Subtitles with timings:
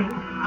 [0.00, 0.29] nothing.